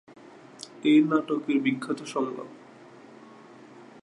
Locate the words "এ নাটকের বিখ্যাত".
0.83-1.99